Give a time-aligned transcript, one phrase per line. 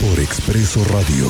[0.00, 1.26] por Expreso Radio.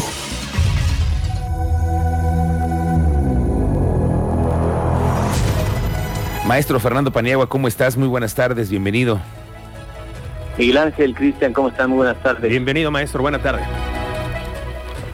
[6.46, 7.96] Maestro Fernando Paniagua, ¿cómo estás?
[7.96, 9.20] Muy buenas tardes, bienvenido.
[10.58, 11.90] Miguel Ángel, Cristian, ¿cómo están?
[11.90, 12.50] Muy buenas tardes.
[12.50, 13.62] Bienvenido, maestro, buena tarde.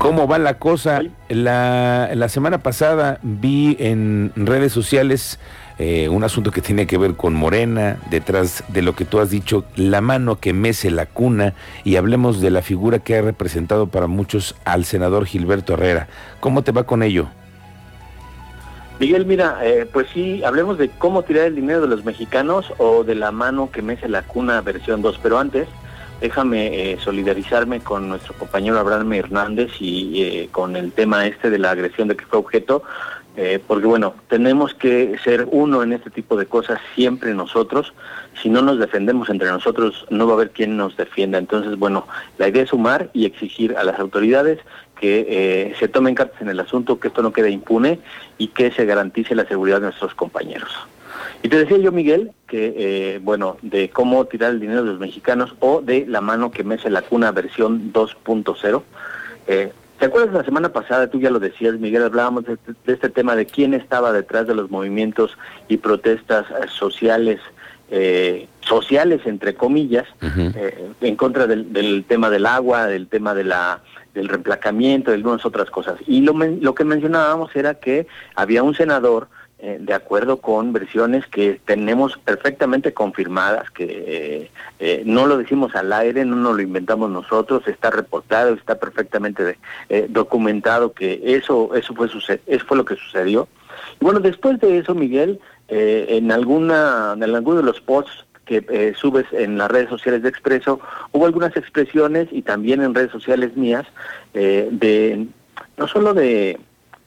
[0.05, 1.01] ¿Cómo va la cosa?
[1.31, 5.39] La, la semana pasada vi en redes sociales
[5.79, 9.31] eh, un asunto que tiene que ver con Morena, detrás de lo que tú has
[9.31, 11.55] dicho, la mano que mece la cuna,
[11.85, 16.07] y hablemos de la figura que ha representado para muchos al senador Gilberto Herrera.
[16.39, 17.29] ¿Cómo te va con ello?
[19.01, 23.05] Miguel, mira, eh, pues sí, hablemos de cómo tirar el dinero de los mexicanos o
[23.05, 25.67] de la mano que mece la cuna versión 2, pero antes
[26.25, 31.73] déjame eh, solidarizarme con nuestro compañero Abraham Hernández y con el tema este de la
[31.73, 32.83] agresión de que fue objeto.
[33.37, 37.93] Eh, porque bueno, tenemos que ser uno en este tipo de cosas siempre nosotros.
[38.41, 41.37] Si no nos defendemos entre nosotros, no va a haber quien nos defienda.
[41.37, 42.07] Entonces, bueno,
[42.39, 44.61] la idea es sumar y exigir a las autoridades
[44.99, 47.99] que eh, se tomen cartas en el asunto, que esto no quede impune
[48.39, 50.71] y que se garantice la seguridad de nuestros compañeros.
[51.45, 54.99] Y te decía yo, Miguel, que, eh, bueno, de cómo tirar el dinero de los
[54.99, 58.83] mexicanos o de la mano que mece la cuna versión 2.0.
[59.47, 62.57] Eh, ¿Te acuerdas la semana pasada, tú ya lo decías, Miguel, hablábamos de,
[62.87, 65.37] este tema de quién estaba detrás de los movimientos
[65.69, 67.41] y protestas eh, sociales,
[67.91, 73.83] eh, sociales entre comillas, eh, en contra del, tema del agua, del tema de la
[74.15, 75.97] del reemplacamiento, de algunas otras cosas.
[76.07, 79.29] Y lo, lo que mencionábamos era que había un senador
[79.67, 85.75] eh, de acuerdo con versiones que tenemos perfectamente confirmadas, que eh, eh, no lo decimos
[85.75, 89.57] al aire, no nos lo inventamos nosotros, está reportado, está perfectamente
[90.11, 93.49] documentado que eso eso fue eso fue lo que sucedió.
[94.01, 99.57] Bueno, después de eso, Miguel, en alguna en alguno de los posts que subes en
[99.57, 100.79] las redes sociales de Expreso,
[101.13, 103.87] hubo algunas expresiones y también en redes sociales mías
[104.35, 105.27] de
[105.79, 106.61] no solo de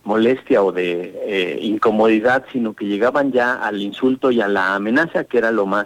[0.07, 5.25] molestia o de eh, incomodidad, sino que llegaban ya al insulto y a la amenaza,
[5.25, 5.85] que era lo más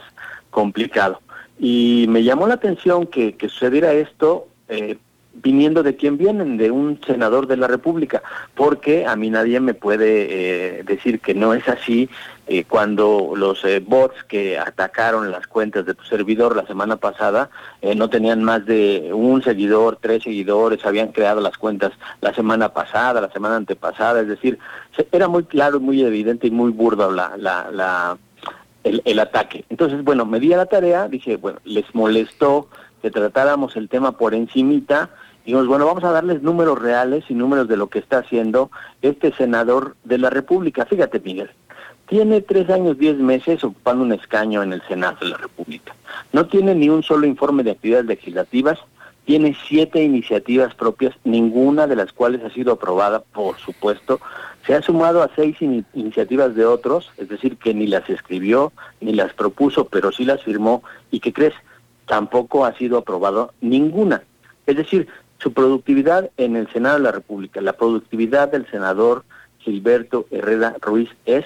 [0.51, 1.19] complicado.
[1.59, 4.97] Y me llamó la atención que, que sucediera esto eh,
[5.41, 8.21] viniendo de quien vienen, de un senador de la República,
[8.55, 10.27] porque a mí nadie me puede
[10.79, 12.09] eh, decir que no es así
[12.47, 17.49] eh, cuando los eh, bots que atacaron las cuentas de tu servidor la semana pasada
[17.95, 21.91] no tenían más de un seguidor, tres seguidores, habían creado las cuentas
[22.21, 24.59] la semana pasada, la semana antepasada, es decir,
[25.11, 28.17] era muy claro, muy evidente y muy burdo la, la, la
[28.83, 29.65] el, el ataque.
[29.69, 32.67] Entonces, bueno, me di a la tarea, dije, bueno, les molestó
[33.01, 35.09] que tratáramos el tema por encimita,
[35.45, 38.71] dijimos, bueno, vamos a darles números reales y números de lo que está haciendo
[39.01, 40.85] este senador de la República.
[40.85, 41.49] Fíjate, Miguel,
[42.07, 45.95] tiene tres años, diez meses ocupando un escaño en el Senado de la República.
[46.33, 48.79] No tiene ni un solo informe de actividades legislativas,
[49.25, 54.19] tiene siete iniciativas propias, ninguna de las cuales ha sido aprobada, por supuesto.
[54.65, 59.13] Se ha sumado a seis iniciativas de otros, es decir, que ni las escribió, ni
[59.13, 60.83] las propuso, pero sí las firmó.
[61.11, 61.53] ¿Y qué crees?
[62.11, 64.21] tampoco ha sido aprobado ninguna.
[64.65, 65.07] Es decir,
[65.41, 69.23] su productividad en el Senado de la República, la productividad del senador
[69.59, 71.45] Gilberto Herrera Ruiz es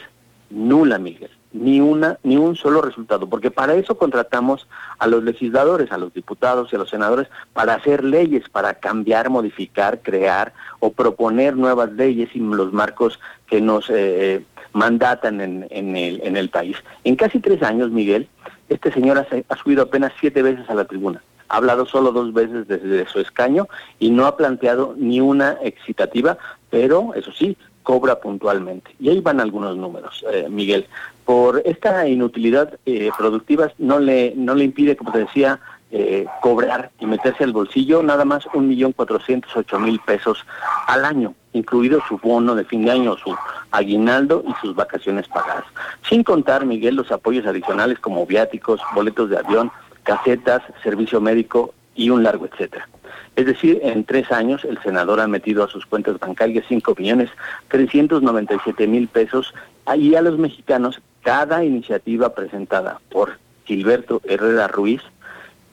[0.49, 1.31] nula, Miguel.
[1.53, 4.67] Ni una, ni un solo resultado, porque para eso contratamos
[4.99, 9.29] a los legisladores, a los diputados y a los senadores para hacer leyes, para cambiar,
[9.29, 15.95] modificar, crear o proponer nuevas leyes y los marcos que nos eh, mandatan en, en,
[15.95, 16.75] el, en el país.
[17.05, 18.27] En casi tres años, Miguel,
[18.67, 21.23] este señor ha, subido apenas siete veces a la tribuna.
[21.49, 23.67] Ha hablado solo dos veces desde su escaño
[23.99, 26.37] y no ha planteado ni una excitativa,
[26.69, 28.95] pero eso sí, cobra puntualmente.
[28.99, 30.87] Y ahí van algunos números, eh, Miguel.
[31.23, 35.59] Por esta inutilidad eh, productiva no le, no le impide, como te decía,
[35.91, 40.43] eh, cobrar y meterse al bolsillo nada más un millón cuatrocientos ocho mil pesos
[40.87, 43.35] al año, incluido su bono de fin de año, su
[43.71, 45.63] aguinaldo y sus vacaciones pagadas.
[46.09, 49.71] Sin contar, Miguel, los apoyos adicionales como viáticos, boletos de avión,
[50.05, 52.87] casetas, servicio médico y un largo etcétera.
[53.35, 57.29] Es decir, en tres años el senador ha metido a sus cuentas bancarias cinco millones
[57.67, 59.53] trescientos noventa y siete mil pesos
[59.97, 65.01] y a los mexicanos cada iniciativa presentada por Gilberto Herrera Ruiz,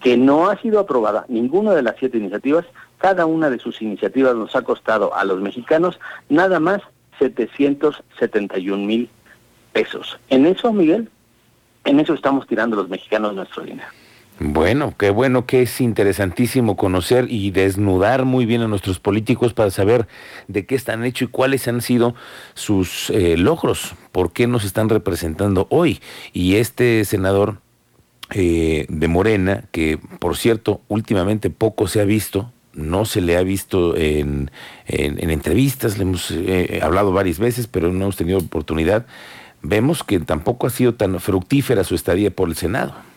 [0.01, 2.65] que no ha sido aprobada ninguna de las siete iniciativas,
[2.99, 6.83] cada una de sus iniciativas nos ha costado a los mexicanos nada más
[7.19, 9.09] 771 mil
[9.73, 10.19] pesos.
[10.29, 11.09] En eso, Miguel,
[11.85, 13.89] en eso estamos tirando los mexicanos nuestro dinero.
[14.45, 19.71] Bueno, qué bueno que es interesantísimo conocer y desnudar muy bien a nuestros políticos para
[19.71, 20.09] saber
[20.49, 22.17] de qué están hechos y cuáles han sido
[22.55, 26.01] sus eh, logros, por qué nos están representando hoy.
[26.33, 27.61] Y este senador
[28.31, 33.43] eh, de Morena, que por cierto últimamente poco se ha visto, no se le ha
[33.45, 34.51] visto en,
[34.89, 39.07] entrevistas, le hemos eh, hablado varias veces, pero no hemos tenido oportunidad.
[39.63, 43.12] Vemos que tampoco ha sido tan fructífera su estadía por el Senado.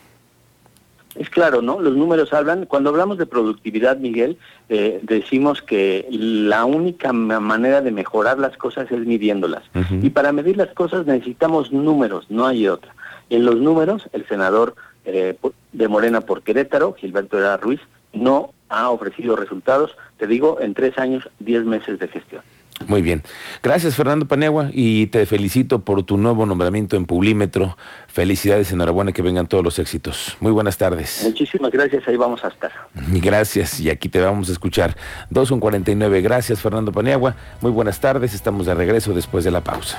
[1.18, 1.80] Es claro, ¿no?
[1.80, 2.66] Los números hablan.
[2.66, 8.90] Cuando hablamos de productividad, Miguel, eh, decimos que la única manera de mejorar las cosas
[8.90, 9.62] es midiéndolas.
[10.02, 12.94] Y para medir las cosas necesitamos números, no hay otra.
[13.30, 14.74] En los números, el senador
[15.04, 15.36] eh,
[15.72, 17.80] de Morena por Querétaro, Gilberto Herrera Ruiz,
[18.12, 22.42] no ha ofrecido resultados, te digo, en tres años, diez meses de gestión.
[22.86, 23.22] Muy bien.
[23.62, 27.76] Gracias, Fernando Paniagua, y te felicito por tu nuevo nombramiento en Publímetro.
[28.06, 30.36] Felicidades, enhorabuena, que vengan todos los éxitos.
[30.40, 31.22] Muy buenas tardes.
[31.24, 32.72] Muchísimas gracias, ahí vamos a estar.
[32.94, 34.96] Gracias, y aquí te vamos a escuchar.
[35.30, 35.52] 2
[36.22, 37.34] Gracias, Fernando Paniagua.
[37.60, 39.98] Muy buenas tardes, estamos de regreso después de la pausa.